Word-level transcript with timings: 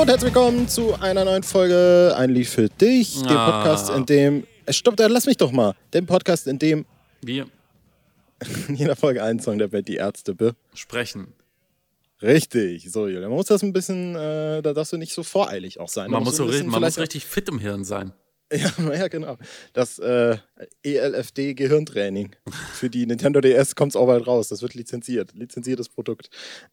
und 0.00 0.08
herzlich 0.08 0.32
willkommen 0.34 0.68
zu 0.68 0.94
einer 1.00 1.24
neuen 1.24 1.42
Folge 1.42 2.14
Ein 2.16 2.30
Lied 2.30 2.46
für 2.48 2.68
dich, 2.68 3.20
dem 3.22 3.36
Ah. 3.36 3.50
Podcast, 3.62 3.90
in 3.90 4.06
dem. 4.06 4.46
Äh, 4.66 4.72
Stopp, 4.72 4.96
da 4.96 5.06
lass 5.06 5.26
mich 5.26 5.36
doch 5.36 5.50
mal. 5.52 5.74
Dem 5.92 6.06
Podcast, 6.06 6.46
in 6.46 6.58
dem 6.58 6.84
Wir 7.22 7.46
in 8.68 8.76
jeder 8.76 8.94
Folge 8.96 9.22
ein 9.22 9.40
Song 9.40 9.58
der 9.58 9.68
Band 9.68 9.88
Die 9.88 9.96
Ärzte 9.96 10.34
be. 10.34 10.54
sprechen. 10.74 11.34
Richtig, 12.22 12.90
so 12.90 13.06
Julia. 13.06 13.28
Man 13.28 13.36
muss 13.36 13.46
das 13.46 13.62
ein 13.62 13.72
bisschen, 13.72 14.14
äh, 14.16 14.60
da 14.62 14.72
darfst 14.72 14.92
du 14.92 14.96
nicht 14.96 15.12
so 15.12 15.22
voreilig 15.22 15.78
auch 15.80 15.88
sein. 15.88 16.06
Da 16.10 16.16
Man 16.16 16.24
muss, 16.24 16.36
so 16.36 16.44
reden, 16.44 16.68
man 16.68 16.80
muss 16.80 16.94
vielleicht- 16.94 16.98
richtig 16.98 17.26
fit 17.26 17.48
im 17.48 17.58
Hirn 17.58 17.84
sein. 17.84 18.12
Ja, 18.52 18.70
ja, 18.94 19.08
genau. 19.08 19.36
Das 19.72 19.98
äh, 19.98 20.38
ELFD 20.82 21.54
Gehirntraining. 21.54 22.34
Für 22.72 22.88
die 22.88 23.06
Nintendo 23.06 23.40
DS 23.40 23.74
kommt 23.74 23.92
es 23.92 23.96
auch 23.96 24.06
bald 24.06 24.26
raus. 24.26 24.48
Das 24.48 24.62
wird 24.62 24.74
lizenziert. 24.74 25.34
Lizenziertes 25.34 25.88
Produkt. 25.88 26.30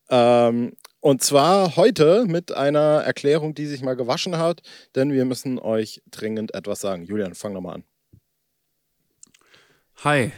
Ähm, 0.09 0.73
und 1.01 1.23
zwar 1.23 1.75
heute 1.75 2.25
mit 2.27 2.53
einer 2.53 3.03
Erklärung, 3.03 3.53
die 3.53 3.67
sich 3.67 3.81
mal 3.81 3.95
gewaschen 3.95 4.38
hat, 4.38 4.61
denn 4.95 5.11
wir 5.11 5.25
müssen 5.25 5.59
euch 5.59 6.02
dringend 6.09 6.53
etwas 6.53 6.80
sagen. 6.80 7.03
Julian, 7.03 7.35
fang 7.35 7.53
nochmal 7.53 7.75
an. 7.75 7.83
Hi, 10.03 10.31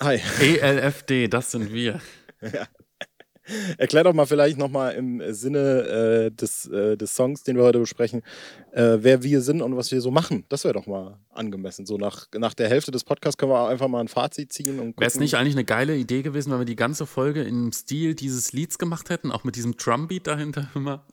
Hi. 0.00 0.20
ELFD, 0.40 1.28
das 1.28 1.50
sind 1.52 1.72
wir. 1.72 2.00
Erklär 3.78 4.04
doch 4.04 4.12
mal 4.12 4.26
vielleicht 4.26 4.58
nochmal 4.58 4.94
im 4.94 5.22
Sinne 5.32 6.28
äh, 6.28 6.30
des, 6.30 6.66
äh, 6.66 6.96
des 6.96 7.14
Songs, 7.14 7.42
den 7.42 7.56
wir 7.56 7.64
heute 7.64 7.78
besprechen, 7.78 8.22
äh, 8.72 8.98
wer 9.00 9.22
wir 9.22 9.40
sind 9.40 9.62
und 9.62 9.76
was 9.76 9.92
wir 9.92 10.00
so 10.00 10.10
machen. 10.10 10.44
Das 10.48 10.64
wäre 10.64 10.74
doch 10.74 10.86
mal 10.86 11.18
angemessen. 11.30 11.86
So 11.86 11.96
nach, 11.96 12.26
nach 12.36 12.54
der 12.54 12.68
Hälfte 12.68 12.90
des 12.90 13.04
Podcasts 13.04 13.38
können 13.38 13.52
wir 13.52 13.68
einfach 13.68 13.88
mal 13.88 14.00
ein 14.00 14.08
Fazit 14.08 14.52
ziehen 14.52 14.78
Wäre 14.78 14.94
es 15.06 15.18
nicht 15.18 15.34
eigentlich 15.34 15.54
eine 15.54 15.64
geile 15.64 15.96
Idee 15.96 16.22
gewesen, 16.22 16.52
wenn 16.52 16.58
wir 16.58 16.64
die 16.64 16.76
ganze 16.76 17.06
Folge 17.06 17.42
im 17.42 17.72
Stil 17.72 18.14
dieses 18.14 18.52
Lieds 18.52 18.78
gemacht 18.78 19.10
hätten, 19.10 19.30
auch 19.30 19.44
mit 19.44 19.56
diesem 19.56 19.76
Drumbeat 19.76 20.26
dahinter 20.26 20.68
immer? 20.74 21.06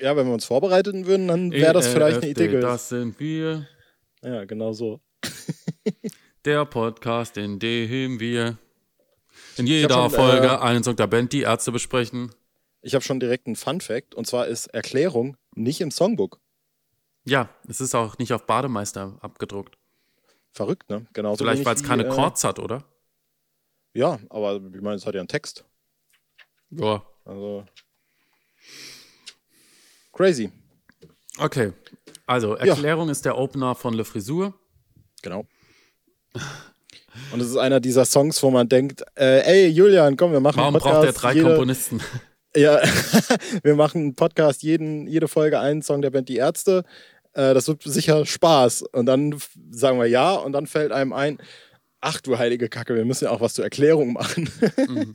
Ja, 0.00 0.16
wenn 0.16 0.26
wir 0.26 0.34
uns 0.34 0.44
vorbereiten 0.44 1.06
würden, 1.06 1.28
dann 1.28 1.52
wäre 1.52 1.72
das 1.72 1.88
vielleicht 1.88 2.22
eine 2.22 2.30
Idee 2.30 2.48
gewesen. 2.48 2.62
Das 2.62 2.88
sind 2.88 3.18
wir, 3.18 3.66
Ja, 4.22 4.44
genau 4.44 4.72
so. 4.72 5.00
der 6.44 6.64
Podcast, 6.66 7.36
in 7.36 7.58
dem 7.58 8.20
wir 8.20 8.58
in 9.56 9.66
jeder 9.66 9.94
schon, 9.94 10.10
Folge 10.10 10.46
äh, 10.46 10.58
einen 10.58 10.84
Song 10.84 10.96
der 10.96 11.06
Band 11.06 11.32
die 11.32 11.42
Ärzte 11.42 11.72
besprechen. 11.72 12.34
Ich 12.82 12.94
habe 12.94 13.04
schon 13.04 13.20
direkt 13.20 13.46
einen 13.46 13.56
Fun-Fact 13.56 14.14
und 14.14 14.26
zwar 14.26 14.46
ist 14.46 14.66
Erklärung 14.68 15.36
nicht 15.54 15.80
im 15.80 15.90
Songbook. 15.90 16.40
Ja, 17.24 17.48
es 17.68 17.80
ist 17.80 17.94
auch 17.94 18.18
nicht 18.18 18.32
auf 18.32 18.46
Bademeister 18.46 19.18
abgedruckt. 19.20 19.78
Verrückt, 20.52 20.88
ne? 20.90 21.06
Genauso 21.12 21.42
Vielleicht, 21.42 21.64
weil 21.64 21.74
es 21.74 21.82
keine 21.82 22.04
äh, 22.04 22.08
Chords 22.08 22.44
hat, 22.44 22.58
oder? 22.58 22.84
Ja, 23.94 24.18
aber 24.28 24.56
ich 24.56 24.80
meine, 24.80 24.96
es 24.96 25.06
hat 25.06 25.14
ja 25.14 25.20
einen 25.20 25.28
Text. 25.28 25.64
Ja. 26.70 27.02
Also. 27.24 27.64
Crazy. 30.12 30.52
Okay. 31.38 31.72
Also, 32.26 32.54
Erklärung 32.54 33.08
ist 33.08 33.24
der 33.24 33.36
Opener 33.36 33.74
von 33.74 33.94
Le 33.94 34.04
Frisur. 34.04 34.54
Genau. 35.22 35.46
Und 37.34 37.40
es 37.40 37.48
ist 37.48 37.56
einer 37.56 37.80
dieser 37.80 38.04
Songs, 38.04 38.40
wo 38.44 38.50
man 38.52 38.68
denkt, 38.68 39.02
äh, 39.16 39.40
ey 39.40 39.66
Julian, 39.66 40.16
komm, 40.16 40.30
wir 40.30 40.38
machen 40.38 40.56
Warum 40.56 40.76
einen 40.76 40.80
Podcast. 40.80 41.02
braucht 41.02 41.06
er 41.16 41.20
drei 41.20 41.32
jede, 41.32 41.48
Komponisten? 41.48 42.00
Ja, 42.56 42.80
wir 43.64 43.74
machen 43.74 44.00
einen 44.00 44.14
Podcast, 44.14 44.62
jeden, 44.62 45.08
jede 45.08 45.26
Folge 45.26 45.58
einen 45.58 45.82
Song 45.82 46.00
der 46.00 46.10
Band 46.10 46.28
Die 46.28 46.36
Ärzte. 46.36 46.84
Äh, 47.32 47.52
das 47.52 47.66
wird 47.66 47.82
sicher 47.82 48.24
Spaß. 48.24 48.82
Und 48.92 49.06
dann 49.06 49.34
sagen 49.72 49.98
wir 49.98 50.06
ja 50.06 50.34
und 50.34 50.52
dann 50.52 50.68
fällt 50.68 50.92
einem 50.92 51.12
ein, 51.12 51.38
ach 52.04 52.20
du 52.20 52.38
heilige 52.38 52.68
Kacke, 52.68 52.94
wir 52.94 53.04
müssen 53.04 53.24
ja 53.24 53.30
auch 53.30 53.40
was 53.40 53.54
zur 53.54 53.64
Erklärung 53.64 54.12
machen. 54.12 54.48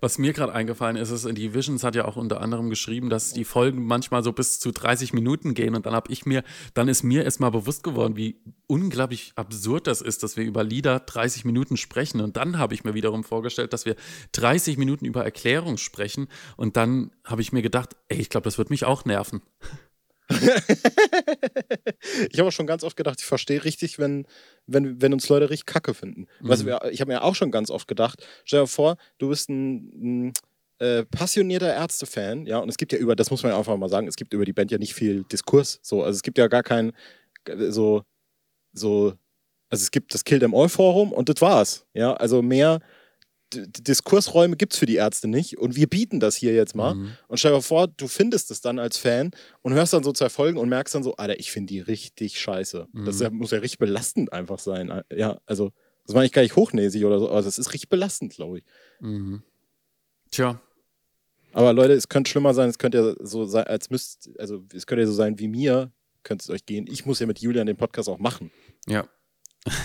Was 0.00 0.18
mir 0.18 0.32
gerade 0.32 0.52
eingefallen 0.52 0.96
ist, 0.96 1.10
ist, 1.10 1.26
die 1.36 1.54
Visions 1.54 1.82
hat 1.82 1.94
ja 1.94 2.04
auch 2.04 2.16
unter 2.16 2.40
anderem 2.40 2.70
geschrieben, 2.70 3.08
dass 3.08 3.32
die 3.32 3.44
Folgen 3.44 3.84
manchmal 3.84 4.22
so 4.22 4.32
bis 4.32 4.60
zu 4.60 4.70
30 4.70 5.12
Minuten 5.12 5.54
gehen 5.54 5.74
und 5.74 5.86
dann 5.86 5.94
habe 5.94 6.12
ich 6.12 6.26
mir, 6.26 6.44
dann 6.74 6.88
ist 6.88 7.02
mir 7.02 7.24
erstmal 7.24 7.50
bewusst 7.50 7.82
geworden, 7.82 8.16
wie 8.16 8.40
unglaublich 8.66 9.32
absurd 9.36 9.86
das 9.86 10.00
ist, 10.00 10.22
dass 10.22 10.36
wir 10.36 10.44
über 10.44 10.62
Lieder 10.62 11.00
30 11.00 11.44
Minuten 11.44 11.76
sprechen 11.76 12.20
und 12.20 12.36
dann 12.36 12.58
habe 12.58 12.74
ich 12.74 12.84
mir 12.84 12.94
wiederum 12.94 13.24
vorgestellt, 13.24 13.72
dass 13.72 13.86
wir 13.86 13.96
30 14.32 14.76
Minuten 14.76 15.06
über 15.06 15.24
Erklärung 15.24 15.78
sprechen 15.78 16.28
und 16.56 16.76
dann 16.76 17.10
habe 17.24 17.42
ich 17.42 17.52
mir 17.52 17.62
gedacht, 17.62 17.96
ey, 18.08 18.18
ich 18.18 18.28
glaube, 18.28 18.44
das 18.44 18.58
wird 18.58 18.70
mich 18.70 18.84
auch 18.84 19.04
nerven. 19.04 19.40
Ich 22.30 22.38
habe 22.38 22.48
auch 22.48 22.52
schon 22.52 22.66
ganz 22.66 22.84
oft 22.84 22.96
gedacht, 22.96 23.20
ich 23.20 23.26
verstehe 23.26 23.64
richtig, 23.64 23.98
wenn, 23.98 24.26
wenn, 24.66 25.00
wenn 25.00 25.12
uns 25.12 25.28
Leute 25.28 25.50
richtig 25.50 25.66
kacke 25.66 25.94
finden. 25.94 26.26
Was 26.40 26.66
wir, 26.66 26.80
ich 26.90 27.00
habe 27.00 27.12
mir 27.12 27.22
auch 27.22 27.34
schon 27.34 27.50
ganz 27.50 27.70
oft 27.70 27.88
gedacht, 27.88 28.26
stell 28.44 28.62
dir 28.62 28.66
vor, 28.66 28.96
du 29.18 29.28
bist 29.28 29.48
ein, 29.48 30.28
ein 30.28 30.32
äh, 30.78 31.04
passionierter 31.04 31.72
Ärzte-Fan, 31.72 32.46
ja, 32.46 32.58
und 32.58 32.68
es 32.68 32.76
gibt 32.76 32.92
ja 32.92 32.98
über, 32.98 33.16
das 33.16 33.30
muss 33.30 33.42
man 33.42 33.52
ja 33.52 33.58
einfach 33.58 33.76
mal 33.76 33.88
sagen, 33.88 34.06
es 34.06 34.16
gibt 34.16 34.32
über 34.32 34.44
die 34.44 34.52
Band 34.52 34.70
ja 34.70 34.78
nicht 34.78 34.94
viel 34.94 35.24
Diskurs, 35.24 35.80
so, 35.82 36.02
also 36.02 36.16
es 36.16 36.22
gibt 36.22 36.38
ja 36.38 36.46
gar 36.46 36.62
kein, 36.62 36.92
so, 37.68 38.02
so, 38.72 39.14
also 39.70 39.82
es 39.82 39.90
gibt 39.90 40.14
das 40.14 40.24
Kill 40.24 40.38
Them 40.38 40.54
All 40.54 40.68
Forum 40.68 41.12
und 41.12 41.28
das 41.28 41.40
war's, 41.40 41.86
ja, 41.94 42.14
also 42.14 42.42
mehr 42.42 42.80
Diskursräume 43.54 44.56
gibt 44.56 44.72
es 44.74 44.78
für 44.78 44.86
die 44.86 44.96
Ärzte 44.96 45.28
nicht 45.28 45.58
und 45.58 45.76
wir 45.76 45.86
bieten 45.86 46.20
das 46.20 46.36
hier 46.36 46.52
jetzt 46.54 46.74
mal. 46.74 46.94
Mhm. 46.94 47.12
Und 47.28 47.38
stell 47.38 47.52
dir 47.52 47.62
vor, 47.62 47.88
du 47.88 48.08
findest 48.08 48.50
es 48.50 48.60
dann 48.60 48.78
als 48.78 48.98
Fan 48.98 49.30
und 49.62 49.72
hörst 49.74 49.92
dann 49.92 50.04
so 50.04 50.12
zwei 50.12 50.28
Folgen 50.28 50.58
und 50.58 50.68
merkst 50.68 50.94
dann 50.94 51.02
so, 51.02 51.16
Alter, 51.16 51.38
ich 51.38 51.50
finde 51.50 51.72
die 51.72 51.80
richtig 51.80 52.40
scheiße. 52.40 52.88
Das 53.04 53.16
ist 53.16 53.20
ja, 53.22 53.30
muss 53.30 53.50
ja 53.50 53.58
richtig 53.58 53.78
belastend 53.78 54.32
einfach 54.32 54.58
sein. 54.58 55.02
Ja, 55.14 55.40
also, 55.46 55.72
das 56.06 56.14
meine 56.14 56.26
ich 56.26 56.32
gar 56.32 56.42
nicht 56.42 56.56
hochnäsig 56.56 57.04
oder 57.04 57.18
so, 57.18 57.28
aber 57.28 57.42
das 57.42 57.58
ist 57.58 57.72
richtig 57.72 57.88
belastend, 57.88 58.34
glaube 58.34 58.58
ich. 58.58 58.64
Mhm. 59.00 59.42
Tja, 60.30 60.60
Aber 61.52 61.72
Leute, 61.72 61.94
es 61.94 62.08
könnte 62.08 62.30
schlimmer 62.30 62.52
sein, 62.54 62.68
es 62.68 62.78
könnte 62.78 62.98
ja 62.98 63.26
so 63.26 63.44
sein, 63.44 63.64
als 63.64 63.90
müsst, 63.90 64.30
also 64.38 64.62
es 64.74 64.86
könnte 64.86 65.02
ja 65.02 65.06
so 65.06 65.14
sein 65.14 65.38
wie 65.38 65.48
mir, 65.48 65.90
könnte 66.22 66.42
es 66.42 66.50
euch 66.50 66.66
gehen. 66.66 66.86
Ich 66.90 67.06
muss 67.06 67.18
ja 67.20 67.26
mit 67.26 67.38
Julian 67.38 67.66
den 67.66 67.76
Podcast 67.76 68.08
auch 68.08 68.18
machen. 68.18 68.50
ja. 68.86 69.08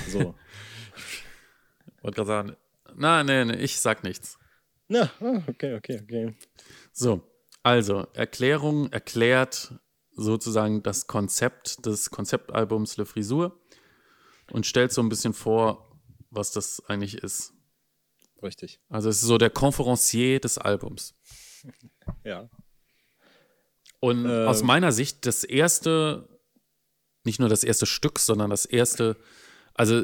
So. 0.09 0.35
Wollte 2.01 2.15
gerade 2.15 2.27
sagen, 2.27 2.55
nein, 2.97 3.25
nee, 3.25 3.45
nee, 3.45 3.57
ich 3.57 3.79
sag 3.79 4.03
nichts. 4.03 4.37
Na, 4.87 5.09
ah, 5.21 5.41
okay, 5.47 5.75
okay, 5.75 5.99
okay. 6.03 6.35
So, 6.91 7.21
also 7.63 8.07
Erklärung 8.13 8.91
erklärt 8.91 9.73
sozusagen 10.15 10.83
das 10.83 11.07
Konzept 11.07 11.85
des 11.85 12.09
Konzeptalbums 12.11 12.97
Le 12.97 13.05
Frisur 13.05 13.59
und 14.51 14.65
stellt 14.65 14.91
so 14.91 15.01
ein 15.01 15.09
bisschen 15.09 15.33
vor, 15.33 15.89
was 16.29 16.51
das 16.51 16.83
eigentlich 16.87 17.17
ist. 17.17 17.53
Richtig. 18.41 18.79
Also 18.89 19.09
es 19.09 19.21
ist 19.21 19.27
so 19.27 19.37
der 19.37 19.49
Conferencier 19.49 20.39
des 20.39 20.57
Albums. 20.57 21.15
Ja. 22.25 22.49
Und 24.01 24.25
Ähm. 24.25 24.47
aus 24.49 24.63
meiner 24.63 24.91
Sicht 24.91 25.25
das 25.25 25.45
erste, 25.45 26.27
nicht 27.23 27.39
nur 27.39 27.47
das 27.47 27.63
erste 27.63 27.85
Stück, 27.85 28.19
sondern 28.19 28.49
das 28.49 28.65
erste, 28.65 29.15
also 29.73 30.03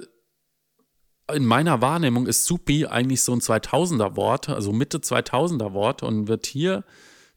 in 1.33 1.45
meiner 1.45 1.81
Wahrnehmung 1.81 2.27
ist 2.27 2.45
Supi 2.45 2.85
eigentlich 2.85 3.21
so 3.21 3.33
ein 3.33 3.39
2000er 3.39 4.15
Wort, 4.15 4.49
also 4.49 4.71
Mitte 4.71 4.99
2000er 4.99 5.73
Wort 5.73 6.03
und 6.03 6.27
wird 6.27 6.45
hier 6.45 6.83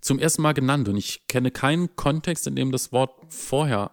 zum 0.00 0.18
ersten 0.18 0.42
Mal 0.42 0.52
genannt. 0.52 0.88
Und 0.88 0.96
ich 0.96 1.26
kenne 1.28 1.50
keinen 1.50 1.94
Kontext, 1.96 2.46
in 2.46 2.56
dem 2.56 2.72
das 2.72 2.92
Wort 2.92 3.12
vorher 3.28 3.92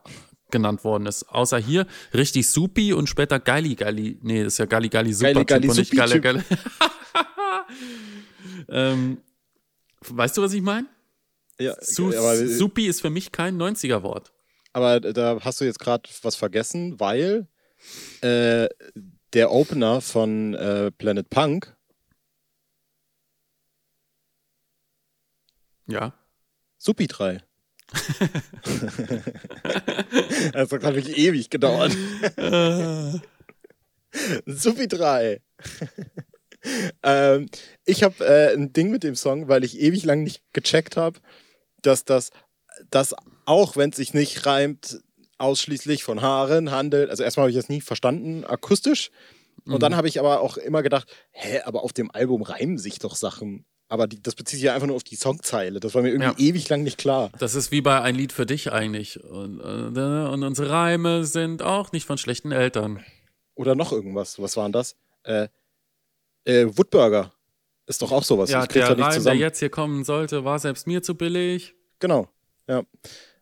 genannt 0.52 0.84
worden 0.84 1.06
ist. 1.06 1.30
Außer 1.30 1.58
hier 1.58 1.86
richtig 2.14 2.50
Supi 2.50 2.94
und 2.94 3.08
später 3.08 3.40
Geili 3.40 3.76
Geili. 3.76 4.18
Nee, 4.22 4.44
das 4.44 4.54
ist 4.54 4.58
ja 4.58 4.66
Gali 4.66 4.90
Gali 4.90 5.14
Super 5.14 5.46
Typ 5.46 5.70
und 5.70 5.78
nicht 5.78 5.92
Typ. 5.92 6.22
Geile. 6.22 6.44
ähm, 8.70 9.20
weißt 10.08 10.38
du, 10.38 10.42
was 10.42 10.54
ich 10.54 10.62
meine? 10.62 10.88
ja 11.60 11.76
Su 11.82 12.08
aber, 12.08 12.48
Supi 12.48 12.88
ist 12.88 13.02
für 13.02 13.10
mich 13.10 13.32
kein 13.32 13.62
90er-Wort. 13.62 14.32
aber 14.74 15.00
da 15.00 15.40
hast 15.42 15.62
du 15.62 15.66
jetzt 15.66 15.80
gerade 15.80 16.10
was 16.22 16.36
vergessen, 16.36 17.00
weil 17.00 17.48
äh, 18.22 18.68
der 19.34 19.52
Opener 19.52 20.02
von 20.02 20.54
äh, 20.54 20.92
Planet 20.92 21.30
Punk 21.30 21.76
Ja. 25.90 26.14
Supi 26.78 27.08
3. 27.08 27.44
das 30.54 30.72
hat 30.72 30.84
wirklich 30.84 31.18
ewig 31.18 31.50
gedauert. 31.50 31.92
Supi 34.46 34.88
3. 34.88 35.42
ähm, 37.04 37.50
ich 37.86 38.04
habe 38.04 38.24
äh, 38.24 38.54
ein 38.54 38.72
Ding 38.72 38.92
mit 38.92 39.04
dem 39.04 39.16
Song, 39.16 39.48
weil 39.48 39.64
ich 39.64 39.80
ewig 39.80 40.06
lang 40.06 40.22
nicht 40.24 40.44
gecheckt 40.54 40.96
habe, 40.96 41.20
dass 41.82 42.06
das, 42.06 42.30
das 42.92 43.16
auch 43.46 43.76
wenn 43.76 43.90
es 43.90 43.96
sich 43.96 44.14
nicht 44.14 44.46
reimt, 44.46 45.02
ausschließlich 45.40 46.04
von 46.04 46.22
Haaren 46.22 46.72
handelt. 46.72 47.10
Also 47.10 47.24
erstmal 47.24 47.44
habe 47.44 47.52
ich 47.52 47.58
das 47.58 47.70
nie 47.70 47.82
verstanden, 47.82 48.44
akustisch. 48.46 49.12
Und 49.66 49.84
dann 49.84 49.96
habe 49.96 50.08
ich 50.08 50.20
aber 50.20 50.42
auch 50.42 50.58
immer 50.58 50.82
gedacht, 50.82 51.08
hä, 51.32 51.62
aber 51.66 51.84
auf 51.84 51.94
dem 51.94 52.10
Album 52.12 52.42
reimen 52.42 52.78
sich 52.78 53.00
doch 53.00 53.16
Sachen. 53.16 53.66
Aber 53.88 54.08
die, 54.08 54.22
das 54.22 54.36
bezieht 54.36 54.60
sich 54.60 54.66
ja 54.66 54.74
einfach 54.76 54.88
nur 54.88 54.96
auf 54.96 55.04
die 55.04 55.16
Songzeile. 55.16 55.80
Das 55.80 55.96
war 55.96 56.04
mir 56.04 56.10
irgendwie 56.10 56.48
ewig 56.48 56.70
lang 56.70 56.84
nicht 56.84 56.98
klar. 56.98 57.32
Das 57.40 57.56
ist 57.56 57.72
wie 57.72 57.82
bei 57.82 58.02
ein 58.02 58.16
Lied 58.16 58.32
für 58.32 58.46
dich 58.46 58.72
eigentlich. 58.72 59.24
Und, 59.24 59.60
äh, 59.60 60.32
und 60.32 60.44
unsere 60.44 60.70
Reime 60.70 61.26
sind 61.26 61.64
auch 61.64 61.92
nicht 61.92 62.06
von 62.06 62.18
schlechten 62.18 62.52
Eltern. 62.52 63.04
Oder 63.56 63.76
noch 63.76 63.92
irgendwas. 63.92 64.40
Was 64.40 64.58
war 64.58 64.66
denn 64.66 64.74
das? 64.74 64.96
Äh, 65.24 65.48
äh, 66.46 66.68
Woodburger. 66.78 67.34
Ist 67.88 68.04
doch 68.04 68.12
auch 68.12 68.24
sowas. 68.24 68.52
Ja, 68.52 68.62
ich 68.62 68.68
der 68.68 68.96
nicht 68.96 69.04
Reim, 69.04 69.24
der 69.24 69.36
jetzt 69.36 69.58
hier 69.58 69.72
kommen 69.72 70.04
sollte, 70.04 70.46
war 70.46 70.60
selbst 70.60 70.86
mir 70.86 71.02
zu 71.02 71.16
billig. 71.16 71.74
Genau, 71.98 72.30
ja. 72.68 72.84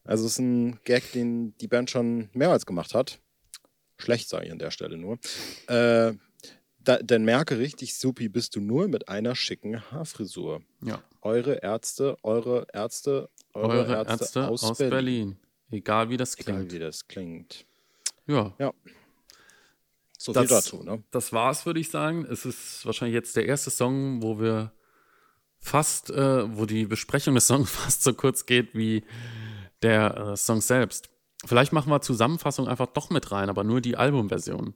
Also 0.07 0.25
es 0.25 0.33
ist 0.33 0.39
ein 0.39 0.79
Gag, 0.83 1.11
den 1.11 1.55
die 1.59 1.67
Band 1.67 1.89
schon 1.91 2.29
mehrmals 2.33 2.65
gemacht 2.65 2.93
hat. 2.95 3.19
Schlecht 3.97 4.29
sei 4.29 4.51
an 4.51 4.59
der 4.59 4.71
Stelle 4.71 4.97
nur. 4.97 5.19
Äh, 5.67 6.13
da, 6.79 6.97
denn 7.01 7.25
merke 7.25 7.57
richtig, 7.59 7.95
Supi, 7.97 8.29
bist 8.29 8.55
du 8.55 8.61
nur 8.61 8.87
mit 8.87 9.09
einer 9.09 9.35
schicken 9.35 9.81
Haarfrisur. 9.91 10.61
Ja. 10.81 11.03
Eure 11.21 11.55
Ärzte, 11.61 12.17
eure 12.23 12.65
Ärzte, 12.73 13.29
eure, 13.53 13.71
Eure 13.79 13.93
Ärzte, 13.95 14.11
Ärzte 14.39 14.47
aus, 14.47 14.77
Berlin. 14.77 15.37
Egal 15.69 16.09
wie 16.09 16.15
das 16.17 16.37
Egal 16.39 16.55
klingt. 16.55 16.71
wie 16.71 16.79
das 16.79 17.07
klingt. 17.07 17.65
Ja. 18.27 18.53
So 20.17 20.33
viel 20.33 20.41
Das- 20.43 20.49
dazu, 20.49 20.83
ne? 20.83 21.03
Das 21.11 21.33
war's, 21.33 21.65
würde 21.65 21.79
ich 21.79 21.89
sagen. 21.89 22.25
Es 22.25 22.45
ist 22.45 22.85
wahrscheinlich 22.85 23.13
jetzt 23.15 23.35
der 23.35 23.45
erste 23.45 23.69
Song, 23.69 24.21
wo 24.23 24.39
wir 24.39 24.71
fast, 25.59 26.09
äh, 26.11 26.55
wo 26.57 26.65
die 26.65 26.85
Besprechung 26.85 27.35
des 27.35 27.47
Songs 27.47 27.69
fast 27.71 28.03
so 28.03 28.13
kurz 28.13 28.45
geht 28.45 28.73
wie 28.73 29.03
der 29.81 30.17
äh, 30.17 30.37
Song 30.37 30.61
selbst. 30.61 31.09
Vielleicht 31.45 31.71
machen 31.71 31.91
wir 31.91 32.01
Zusammenfassung 32.01 32.67
einfach 32.67 32.87
doch 32.87 33.09
mit 33.09 33.31
rein, 33.31 33.49
aber 33.49 33.63
nur 33.63 33.81
die 33.81 33.95
Albumversion. 33.95 34.73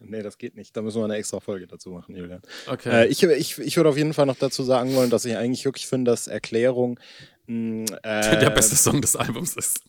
Nee, 0.00 0.22
das 0.22 0.38
geht 0.38 0.56
nicht. 0.56 0.76
Da 0.76 0.82
müssen 0.82 1.00
wir 1.00 1.04
eine 1.04 1.14
extra 1.14 1.40
Folge 1.40 1.66
dazu 1.66 1.90
machen, 1.90 2.16
Julian. 2.16 2.42
Okay. 2.66 3.04
Äh, 3.04 3.06
ich, 3.06 3.22
ich, 3.22 3.58
ich 3.58 3.76
würde 3.76 3.90
auf 3.90 3.96
jeden 3.96 4.14
Fall 4.14 4.26
noch 4.26 4.36
dazu 4.36 4.62
sagen 4.64 4.94
wollen, 4.94 5.10
dass 5.10 5.24
ich 5.24 5.36
eigentlich 5.36 5.64
wirklich 5.64 5.86
finde, 5.86 6.10
dass 6.10 6.26
Erklärung 6.26 6.98
mh, 7.46 7.84
äh, 8.02 8.38
der 8.40 8.50
beste 8.50 8.76
Song 8.76 9.00
des 9.00 9.14
Albums 9.16 9.54
ist. 9.56 9.82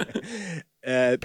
äh, 0.80 1.18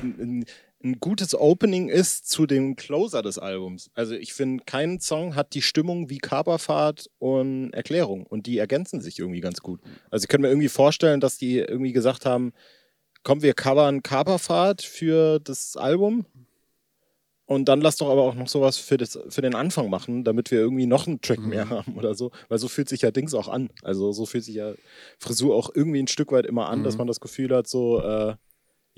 ein, 0.83 0.99
gutes 0.99 1.35
Opening 1.35 1.89
ist 1.89 2.29
zu 2.29 2.45
dem 2.45 2.75
Closer 2.75 3.21
des 3.21 3.37
Albums. 3.37 3.89
Also 3.93 4.15
ich 4.15 4.33
finde, 4.33 4.63
kein 4.65 4.99
Song 4.99 5.35
hat 5.35 5.53
die 5.53 5.61
Stimmung 5.61 6.09
wie 6.09 6.19
Kaperfahrt 6.19 7.09
und 7.19 7.73
Erklärung 7.73 8.25
und 8.25 8.45
die 8.45 8.57
ergänzen 8.57 9.01
sich 9.01 9.19
irgendwie 9.19 9.41
ganz 9.41 9.61
gut. 9.61 9.81
Also 10.09 10.23
ich 10.23 10.27
könnte 10.29 10.43
mir 10.43 10.49
irgendwie 10.49 10.69
vorstellen, 10.69 11.19
dass 11.19 11.37
die 11.37 11.57
irgendwie 11.57 11.93
gesagt 11.93 12.25
haben, 12.25 12.53
komm, 13.23 13.41
wir 13.41 13.53
covern 13.53 14.03
Kaperfahrt 14.03 14.81
für 14.81 15.39
das 15.39 15.75
Album 15.75 16.25
und 17.49 17.65
dann 17.65 17.81
lass 17.81 17.97
doch 17.97 18.11
aber 18.11 18.21
auch 18.21 18.35
noch 18.35 18.47
sowas 18.47 18.77
für, 18.77 18.97
das, 18.97 19.17
für 19.27 19.41
den 19.41 19.55
Anfang 19.55 19.89
machen, 19.89 20.23
damit 20.23 20.51
wir 20.51 20.59
irgendwie 20.59 20.85
noch 20.85 21.07
einen 21.07 21.19
Track 21.19 21.39
mehr 21.39 21.67
haben 21.69 21.97
oder 21.97 22.13
so. 22.13 22.29
Weil 22.47 22.59
so 22.59 22.67
fühlt 22.67 22.87
sich 22.87 23.01
ja 23.01 23.09
Dings 23.09 23.33
auch 23.33 23.47
an. 23.47 23.71
Also 23.81 24.11
so 24.11 24.27
fühlt 24.27 24.43
sich 24.43 24.53
ja 24.53 24.73
Frisur 25.17 25.55
auch 25.55 25.71
irgendwie 25.73 25.97
ein 25.97 26.07
Stück 26.07 26.31
weit 26.31 26.45
immer 26.45 26.69
an, 26.69 26.83
dass 26.83 26.99
man 26.99 27.07
das 27.07 27.19
Gefühl 27.19 27.55
hat, 27.55 27.65
so, 27.65 28.03
äh, 28.03 28.35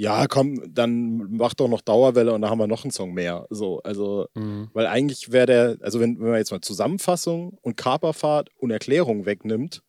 ja, 0.01 0.25
komm, 0.25 0.73
dann 0.73 1.27
mach 1.37 1.53
doch 1.53 1.67
noch 1.67 1.81
Dauerwelle 1.81 2.33
und 2.33 2.41
da 2.41 2.49
haben 2.49 2.57
wir 2.57 2.65
noch 2.65 2.83
einen 2.83 2.89
Song 2.91 3.13
mehr. 3.13 3.45
So, 3.51 3.83
also, 3.83 4.27
Mhm. 4.33 4.71
weil 4.73 4.87
eigentlich 4.87 5.31
wäre 5.31 5.45
der, 5.45 5.77
also 5.81 5.99
wenn, 5.99 6.19
wenn 6.19 6.29
man 6.29 6.39
jetzt 6.39 6.49
mal 6.49 6.59
Zusammenfassung 6.59 7.59
und 7.61 7.77
Kaperfahrt 7.77 8.49
und 8.57 8.71
Erklärung 8.71 9.27
wegnimmt, 9.27 9.83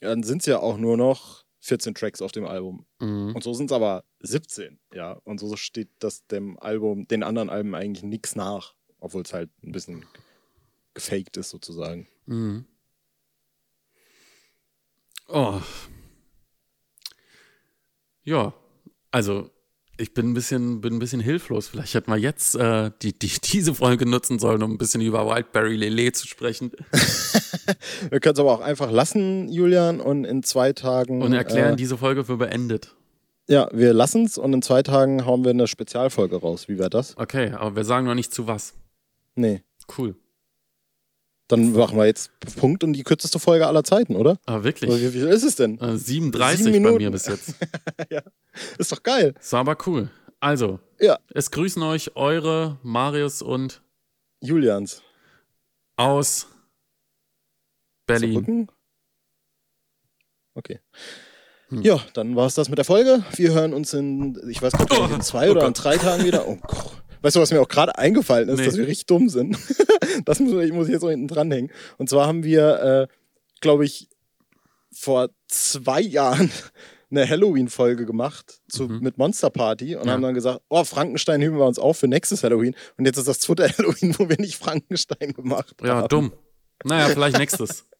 dann 0.00 0.22
sind 0.22 0.40
es 0.40 0.46
ja 0.46 0.58
auch 0.58 0.78
nur 0.78 0.96
noch 0.96 1.44
14 1.60 1.94
Tracks 1.94 2.22
auf 2.22 2.32
dem 2.32 2.46
Album. 2.46 2.86
Mhm. 2.98 3.34
Und 3.34 3.44
so 3.44 3.52
sind 3.52 3.70
es 3.70 3.74
aber 3.74 4.04
17, 4.20 4.78
ja. 4.94 5.12
Und 5.24 5.38
so 5.38 5.54
steht 5.56 5.90
das 5.98 6.26
dem 6.26 6.58
Album, 6.58 7.06
den 7.06 7.22
anderen 7.22 7.50
Alben 7.50 7.74
eigentlich 7.74 8.04
nichts 8.04 8.36
nach, 8.36 8.74
obwohl 9.00 9.20
es 9.20 9.34
halt 9.34 9.50
ein 9.62 9.72
bisschen 9.72 10.06
gefaked 10.94 11.36
ist 11.36 11.50
sozusagen. 11.50 12.08
Mhm. 12.24 12.64
Oh. 15.28 15.60
Ja, 18.22 18.54
also 19.14 19.50
ich 19.96 20.12
bin 20.12 20.30
ein 20.30 20.34
bisschen, 20.34 20.80
bin 20.80 20.94
ein 20.94 20.98
bisschen 20.98 21.20
hilflos. 21.20 21.68
Vielleicht 21.68 21.94
hätten 21.94 22.10
wir 22.10 22.16
jetzt 22.16 22.56
äh, 22.56 22.90
die, 23.00 23.16
die, 23.16 23.30
diese 23.44 23.74
Folge 23.74 24.06
nutzen 24.06 24.40
sollen, 24.40 24.62
um 24.64 24.72
ein 24.72 24.78
bisschen 24.78 25.00
über 25.00 25.24
Wildberry 25.26 25.76
Lele 25.76 26.10
zu 26.12 26.26
sprechen 26.26 26.72
Wir 28.10 28.18
können 28.18 28.34
es 28.34 28.40
aber 28.40 28.52
auch 28.52 28.60
einfach 28.60 28.90
lassen, 28.90 29.48
Julian, 29.48 30.00
und 30.00 30.24
in 30.24 30.42
zwei 30.42 30.72
Tagen. 30.72 31.22
und 31.22 31.32
erklären 31.32 31.74
Äh, 31.74 31.76
diese 31.76 31.96
Folge 31.96 32.24
für 32.24 32.36
beendet. 32.36 32.92
ja, 33.48 33.68
wir 33.72 33.92
lassen 33.92 34.24
es 34.24 34.36
und 34.36 34.52
in 34.52 34.62
zwei 34.62 34.82
Tagen 34.82 35.24
hauen 35.24 35.44
wir 35.44 35.50
eine 35.50 35.68
Spezialfolge 35.68 36.36
raus. 36.36 36.66
Wie 36.68 36.78
wäre 36.78 36.90
das? 36.90 37.16
Okay, 37.16 37.52
aber 37.52 37.76
wir 37.76 37.84
sagen 37.84 38.06
noch 38.06 38.16
nicht 38.16 38.34
zu 38.34 38.48
was. 38.48 38.74
Nee. 39.36 39.62
Cool. 39.96 40.16
Dann 41.46 41.72
machen 41.72 41.96
wir 41.98 42.06
jetzt 42.06 42.30
Punkt 42.56 42.82
und 42.82 42.94
die 42.94 43.04
kürzeste 43.04 43.38
Folge 43.38 43.66
aller 43.66 43.84
Zeiten, 43.84 44.16
oder? 44.16 44.38
Oder 44.48 44.64
wirklich. 44.64 44.90
wie, 44.90 45.08
viel 45.10 45.28
ist 45.28 45.44
es 45.44 45.56
denn? 45.56 45.78
Äh, 45.78 45.98
37 45.98 46.64
Sieben 46.64 46.82
bei 46.82 46.90
mir 46.90 46.98
Minuten. 46.98 47.12
bis 47.12 47.26
jetzt. 47.26 47.54
Ist 48.78 48.92
doch 48.92 49.02
geil. 49.02 49.34
Ist 49.38 49.54
aber 49.54 49.76
cool. 49.86 50.10
Also, 50.40 50.80
Ja. 51.00 51.18
es 51.34 51.50
grüßen 51.50 51.82
euch 51.82 52.16
eure 52.16 52.78
Marius 52.82 53.42
und 53.42 53.82
Julians. 54.40 55.02
aus 55.96 56.48
Berlin. 58.06 58.32
Zurücken? 58.32 58.68
Okay. 60.54 60.80
Hm. 61.68 61.82
Ja, 61.82 62.00
dann 62.14 62.36
war 62.36 62.46
es 62.46 62.54
das 62.54 62.68
mit 62.68 62.78
der 62.78 62.84
Folge. 62.84 63.24
Wir 63.36 63.52
hören 63.52 63.72
uns 63.72 63.92
in, 63.94 64.38
ich 64.50 64.60
weiß 64.60 64.72
gar 64.74 64.84
nicht, 65.06 65.14
in 65.14 65.20
zwei 65.22 65.48
Oh 65.48 65.52
oder 65.52 65.60
in 65.62 65.66
Gott. 65.68 65.84
drei 65.84 65.96
Tagen 65.96 66.24
wieder. 66.24 66.46
Oh 66.46 66.56
Gott. 66.56 67.02
Weißt 67.22 67.36
du, 67.36 67.40
was 67.40 67.50
mir 67.52 67.60
auch 67.62 67.68
gerade 67.68 67.96
eingefallen 67.96 68.48
ist, 68.50 68.58
Nee. 68.58 68.66
dass 68.66 68.76
wir 68.76 68.86
richtig 68.86 69.06
dumm 69.06 69.28
sind? 69.30 69.56
das 70.26 70.40
muss 70.40 70.52
ich, 70.62 70.72
muss 70.72 70.86
ich 70.88 70.92
jetzt 70.92 71.02
noch 71.02 71.08
hinten 71.10 71.28
dranhängen. 71.28 71.72
Und 71.96 72.10
zwar 72.10 72.26
haben 72.26 72.44
wir, 72.44 73.08
äh, 73.08 73.14
glaube 73.60 73.84
ich, 73.86 74.10
vor 74.92 75.30
zwei 75.48 76.00
Jahren 76.02 76.50
eine 77.10 77.28
Halloween-Folge 77.28 78.06
gemacht 78.06 78.60
zu, 78.68 78.84
mit 78.88 79.18
Monster 79.18 79.50
Party 79.50 79.94
und 79.96 80.02
Mhm. 80.02 80.08
Ja. 80.08 80.12
haben 80.14 80.22
dann 80.22 80.34
gesagt, 80.34 80.60
oh, 80.68 80.84
Frankenstein 80.84 81.40
heben 81.42 81.56
wir 81.58 81.64
uns 81.66 81.78
auf 81.78 81.98
für 81.98 82.08
nächstes 82.08 82.42
Halloween. 82.44 82.74
Und 82.96 83.04
jetzt 83.06 83.18
ist 83.18 83.28
das 83.28 83.40
zweite 83.40 83.68
Halloween, 83.78 84.14
wo 84.18 84.28
wir 84.28 84.36
nicht 84.38 84.56
Frankenstein 84.56 85.32
gemacht 85.32 85.74
Ja, 85.82 85.96
haben. 85.96 86.08
dumm. 86.08 86.32
Naja, 86.84 87.06
vielleicht 87.08 87.38
nächstes. 87.38 87.84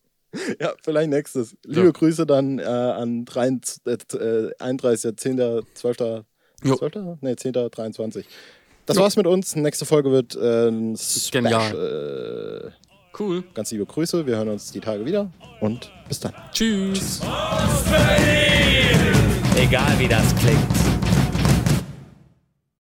Ja, 0.60 0.72
vielleicht 0.82 1.10
nächstes. 1.10 1.56
Liebe 1.64 1.92
Grüße 1.92 2.26
dann 2.26 2.58
äh, 2.58 2.64
an 2.64 3.24
31, 3.32 3.82
äh, 4.20 4.50
31. 4.58 5.16
10. 5.16 5.62
12. 5.74 6.24
Jo. 6.64 6.74
12. 6.74 7.18
Nee, 7.20 7.36
10. 7.36 7.52
23. 7.52 8.26
Das 8.86 8.96
war's 8.96 9.14
mit 9.14 9.28
uns. 9.28 9.54
Nächste 9.54 9.86
Folge 9.86 10.10
wird 10.10 10.34
äh, 10.34 10.66
ein 10.70 10.98
Genial. 11.30 11.60
Special. 11.68 12.74
Cool. 13.16 13.44
Ganz 13.54 13.70
liebe 13.70 13.86
Grüße. 13.86 14.26
Wir 14.26 14.36
hören 14.38 14.48
uns 14.48 14.72
die 14.72 14.80
Tage 14.80 15.06
wieder 15.06 15.30
und 15.60 15.92
bis 16.08 16.18
dann. 16.18 16.34
Tschüss. 16.52 17.20
Egal 19.56 19.98
wie 19.98 20.08
das 20.08 20.34
klingt. 20.36 20.94